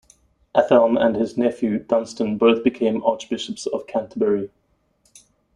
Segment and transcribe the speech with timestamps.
[0.55, 4.49] Athelm and his nephew Dunstan both became Archbishops of Canterbury.